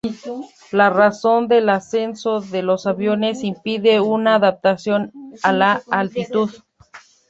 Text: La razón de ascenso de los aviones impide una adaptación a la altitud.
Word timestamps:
La 0.71 0.89
razón 0.89 1.47
de 1.47 1.59
ascenso 1.69 2.39
de 2.41 2.63
los 2.63 2.87
aviones 2.87 3.43
impide 3.43 3.99
una 4.01 4.33
adaptación 4.33 5.11
a 5.43 5.53
la 5.53 5.83
altitud. 5.91 6.49